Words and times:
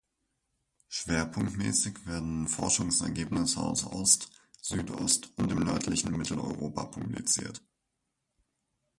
Schwerpunktmäßig 0.89 2.07
werden 2.07 2.47
Forschungsergebnisse 2.47 3.59
aus 3.59 3.83
Ost-, 3.85 4.31
Südost- 4.59 5.29
und 5.37 5.51
dem 5.51 5.59
nördlichen 5.59 6.17
Mitteleuropa 6.17 6.85
publiziert. 6.85 7.61